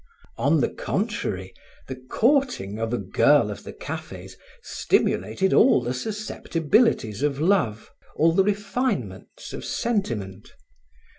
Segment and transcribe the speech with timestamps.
[0.39, 1.53] On the contrary,
[1.87, 8.31] the courting of a girl of the cafes stimulated all the susceptibilities of love, all
[8.33, 10.53] the refinements of sentiment.